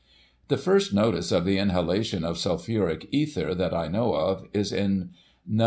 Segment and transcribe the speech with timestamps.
[0.47, 5.11] The first notice of the inhalation of sulphuric ether that I know of, is in
[5.45, 5.59] No.